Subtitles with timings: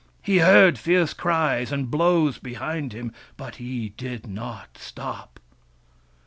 [0.23, 5.39] He heard fierce cries and blows behind him, but he did not stop.